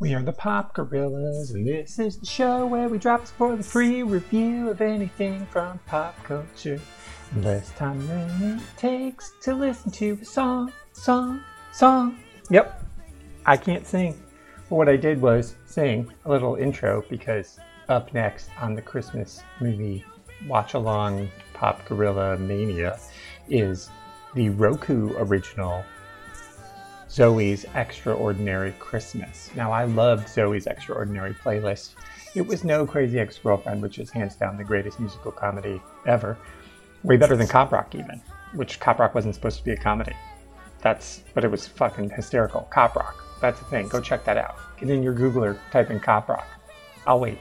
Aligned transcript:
We 0.00 0.14
are 0.14 0.22
the 0.22 0.32
Pop 0.32 0.74
Gorillas, 0.74 1.50
and 1.50 1.66
this 1.66 1.98
is 1.98 2.18
the 2.18 2.26
show 2.26 2.64
where 2.64 2.88
we 2.88 2.98
drop 2.98 3.24
a 3.24 3.26
spoiler 3.26 3.64
free 3.64 4.04
review 4.04 4.70
of 4.70 4.80
anything 4.80 5.44
from 5.46 5.80
pop 5.86 6.22
culture. 6.22 6.80
Less 7.38 7.72
time 7.72 8.06
than 8.06 8.60
it 8.60 8.62
takes 8.76 9.32
to 9.42 9.56
listen 9.56 9.90
to 9.90 10.16
a 10.22 10.24
song, 10.24 10.72
song, 10.92 11.42
song. 11.72 12.16
Yep, 12.48 12.80
I 13.44 13.56
can't 13.56 13.84
sing. 13.84 14.22
But 14.68 14.76
what 14.76 14.88
I 14.88 14.94
did 14.94 15.20
was 15.20 15.56
sing 15.66 16.08
a 16.26 16.30
little 16.30 16.54
intro 16.54 17.02
because 17.10 17.58
up 17.88 18.14
next 18.14 18.50
on 18.60 18.76
the 18.76 18.82
Christmas 18.82 19.42
movie 19.60 20.04
watch 20.46 20.74
along 20.74 21.28
Pop 21.54 21.84
Gorilla 21.86 22.36
Mania 22.36 23.00
is 23.48 23.90
the 24.36 24.50
Roku 24.50 25.16
original 25.16 25.84
Zoey's 27.08 27.64
Extraordinary 27.74 28.72
Christmas. 28.78 29.50
Now, 29.56 29.72
I 29.72 29.84
loved 29.84 30.28
Zoey's 30.28 30.66
Extraordinary 30.66 31.34
playlist. 31.34 31.94
It 32.34 32.46
was 32.46 32.64
no 32.64 32.86
Crazy 32.86 33.18
Ex 33.18 33.38
Girlfriend, 33.38 33.80
which 33.80 33.98
is 33.98 34.10
hands 34.10 34.36
down 34.36 34.56
the 34.56 34.64
greatest 34.64 35.00
musical 35.00 35.32
comedy 35.32 35.80
ever. 36.06 36.36
Way 37.02 37.16
better 37.16 37.36
than 37.36 37.46
Cop 37.46 37.72
Rock, 37.72 37.94
even, 37.94 38.20
which 38.52 38.78
Cop 38.78 38.98
Rock 38.98 39.14
wasn't 39.14 39.34
supposed 39.34 39.58
to 39.58 39.64
be 39.64 39.72
a 39.72 39.76
comedy. 39.76 40.14
That's, 40.80 41.22
but 41.34 41.44
it 41.44 41.50
was 41.50 41.66
fucking 41.66 42.10
hysterical. 42.10 42.68
Cop 42.70 42.94
Rock. 42.94 43.24
That's 43.40 43.58
the 43.58 43.64
thing. 43.66 43.88
Go 43.88 44.00
check 44.00 44.24
that 44.24 44.36
out. 44.36 44.56
Get 44.78 44.90
in 44.90 45.02
your 45.02 45.14
Googler, 45.14 45.58
type 45.70 45.90
in 45.90 46.00
Cop 46.00 46.28
Rock. 46.28 46.46
I'll 47.06 47.20
wait. 47.20 47.38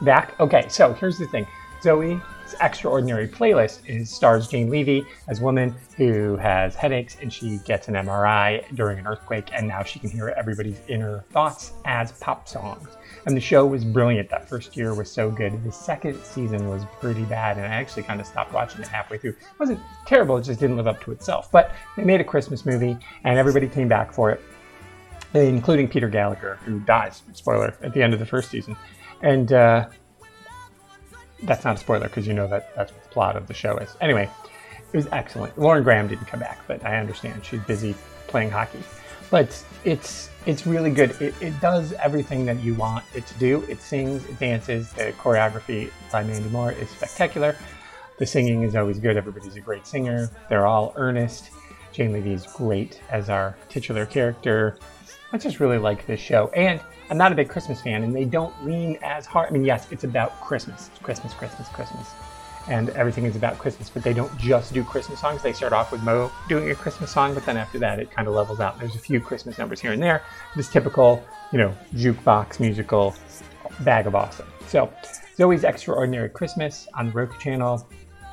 Back? 0.00 0.40
Okay, 0.40 0.66
so 0.68 0.94
here's 0.94 1.18
the 1.18 1.26
thing. 1.26 1.46
Zoey 1.82 2.22
extraordinary 2.60 3.28
playlist 3.28 3.80
is 3.86 4.10
stars 4.10 4.48
Jane 4.48 4.70
Levy 4.70 5.04
as 5.28 5.40
a 5.40 5.42
woman 5.42 5.74
who 5.96 6.36
has 6.36 6.74
headaches 6.74 7.16
and 7.20 7.32
she 7.32 7.58
gets 7.58 7.88
an 7.88 7.94
MRI 7.94 8.64
during 8.74 8.98
an 8.98 9.06
earthquake 9.06 9.48
and 9.52 9.66
now 9.66 9.82
she 9.82 9.98
can 9.98 10.10
hear 10.10 10.28
everybody's 10.36 10.80
inner 10.88 11.24
thoughts 11.30 11.72
as 11.84 12.12
pop 12.12 12.48
songs. 12.48 12.88
And 13.26 13.36
the 13.36 13.40
show 13.40 13.66
was 13.66 13.84
brilliant. 13.84 14.28
That 14.30 14.48
first 14.48 14.76
year 14.76 14.94
was 14.94 15.10
so 15.10 15.30
good. 15.30 15.62
The 15.64 15.72
second 15.72 16.22
season 16.24 16.68
was 16.68 16.84
pretty 17.00 17.24
bad 17.24 17.56
and 17.56 17.66
I 17.66 17.70
actually 17.76 18.02
kind 18.04 18.20
of 18.20 18.26
stopped 18.26 18.52
watching 18.52 18.80
it 18.80 18.88
halfway 18.88 19.18
through. 19.18 19.30
It 19.30 19.58
wasn't 19.58 19.80
terrible, 20.06 20.36
it 20.36 20.42
just 20.42 20.60
didn't 20.60 20.76
live 20.76 20.86
up 20.86 21.02
to 21.04 21.12
itself. 21.12 21.50
But 21.50 21.72
they 21.96 22.04
made 22.04 22.20
a 22.20 22.24
Christmas 22.24 22.66
movie 22.66 22.96
and 23.24 23.38
everybody 23.38 23.68
came 23.68 23.88
back 23.88 24.12
for 24.12 24.30
it, 24.30 24.40
including 25.34 25.88
Peter 25.88 26.08
Gallagher, 26.08 26.58
who 26.64 26.80
dies, 26.80 27.22
spoiler, 27.32 27.74
at 27.82 27.92
the 27.92 28.02
end 28.02 28.12
of 28.12 28.20
the 28.20 28.26
first 28.26 28.50
season. 28.50 28.76
And 29.22 29.52
uh, 29.52 29.88
that's 31.42 31.64
not 31.64 31.76
a 31.76 31.78
spoiler 31.78 32.08
because 32.08 32.26
you 32.26 32.34
know 32.34 32.46
that 32.48 32.74
that's 32.74 32.92
what 32.92 33.02
the 33.02 33.08
plot 33.08 33.36
of 33.36 33.46
the 33.46 33.54
show 33.54 33.76
is. 33.78 33.94
Anyway, 34.00 34.28
it 34.92 34.96
was 34.96 35.06
excellent. 35.12 35.58
Lauren 35.58 35.82
Graham 35.82 36.08
didn't 36.08 36.26
come 36.26 36.40
back, 36.40 36.60
but 36.66 36.84
I 36.84 36.98
understand 36.98 37.44
she's 37.44 37.60
busy 37.60 37.94
playing 38.28 38.50
hockey. 38.50 38.82
But 39.30 39.64
it's 39.84 40.28
it's 40.44 40.66
really 40.66 40.90
good. 40.90 41.10
It, 41.20 41.34
it 41.40 41.58
does 41.60 41.92
everything 41.94 42.44
that 42.46 42.60
you 42.62 42.74
want 42.74 43.04
it 43.14 43.26
to 43.26 43.34
do. 43.38 43.64
It 43.68 43.80
sings, 43.80 44.24
it 44.26 44.38
dances. 44.38 44.92
The 44.92 45.12
choreography 45.12 45.90
by 46.10 46.24
Mandy 46.24 46.48
Moore 46.50 46.72
is 46.72 46.90
spectacular. 46.90 47.56
The 48.18 48.26
singing 48.26 48.62
is 48.62 48.76
always 48.76 48.98
good. 48.98 49.16
Everybody's 49.16 49.56
a 49.56 49.60
great 49.60 49.86
singer. 49.86 50.30
They're 50.48 50.66
all 50.66 50.92
earnest. 50.96 51.50
Jane 51.92 52.12
Levy 52.12 52.32
is 52.32 52.46
great 52.46 53.00
as 53.10 53.28
our 53.28 53.56
titular 53.68 54.06
character. 54.06 54.78
I 55.32 55.38
just 55.38 55.60
really 55.60 55.78
like 55.78 56.06
this 56.06 56.20
show. 56.20 56.48
And 56.48 56.80
I'm 57.10 57.18
not 57.18 57.32
a 57.32 57.34
big 57.34 57.48
Christmas 57.48 57.80
fan, 57.80 58.02
and 58.02 58.14
they 58.14 58.24
don't 58.24 58.54
lean 58.64 58.98
as 59.02 59.26
hard. 59.26 59.48
I 59.48 59.52
mean, 59.52 59.64
yes, 59.64 59.86
it's 59.90 60.04
about 60.04 60.40
Christmas, 60.40 60.88
It's 60.88 60.98
Christmas, 61.02 61.34
Christmas, 61.34 61.68
Christmas, 61.68 62.08
and 62.68 62.90
everything 62.90 63.24
is 63.24 63.36
about 63.36 63.58
Christmas. 63.58 63.90
But 63.90 64.02
they 64.02 64.14
don't 64.14 64.34
just 64.38 64.72
do 64.72 64.82
Christmas 64.82 65.20
songs. 65.20 65.42
They 65.42 65.52
start 65.52 65.72
off 65.72 65.92
with 65.92 66.02
Mo 66.02 66.30
doing 66.48 66.70
a 66.70 66.74
Christmas 66.74 67.10
song, 67.10 67.34
but 67.34 67.44
then 67.44 67.56
after 67.56 67.78
that, 67.78 67.98
it 67.98 68.10
kind 68.10 68.28
of 68.28 68.34
levels 68.34 68.60
out. 68.60 68.78
There's 68.78 68.94
a 68.94 68.98
few 68.98 69.20
Christmas 69.20 69.58
numbers 69.58 69.80
here 69.80 69.92
and 69.92 70.02
there. 70.02 70.22
This 70.56 70.68
typical, 70.68 71.22
you 71.52 71.58
know, 71.58 71.74
jukebox 71.94 72.60
musical 72.60 73.14
bag 73.80 74.06
of 74.06 74.14
awesome. 74.14 74.48
So, 74.66 74.92
Zoey's 75.36 75.64
Extraordinary 75.64 76.28
Christmas 76.28 76.88
on 76.94 77.06
the 77.06 77.12
Roku 77.12 77.38
channel. 77.38 77.86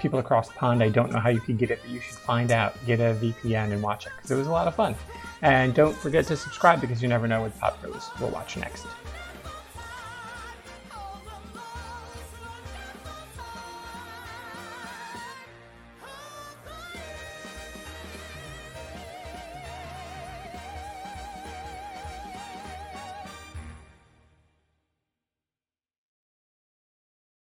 People 0.00 0.18
across 0.18 0.48
the 0.48 0.54
pond, 0.54 0.82
I 0.82 0.88
don't 0.88 1.10
know 1.10 1.18
how 1.18 1.30
you 1.30 1.40
can 1.40 1.56
get 1.56 1.70
it, 1.70 1.80
but 1.82 1.90
you 1.90 2.00
should 2.00 2.16
find 2.16 2.50
out. 2.50 2.74
Get 2.86 3.00
a 3.00 3.14
VPN 3.14 3.72
and 3.72 3.82
watch 3.82 4.06
it 4.06 4.12
because 4.16 4.30
it 4.30 4.36
was 4.36 4.46
a 4.46 4.52
lot 4.52 4.68
of 4.68 4.74
fun. 4.74 4.94
And 5.42 5.74
don't 5.74 5.96
forget 5.96 6.26
to 6.26 6.36
subscribe 6.36 6.80
because 6.80 7.02
you 7.02 7.08
never 7.08 7.26
know 7.26 7.42
what 7.42 7.58
Pop 7.58 7.82
Goes 7.82 8.10
will 8.20 8.30
watch 8.30 8.56
next. 8.56 8.86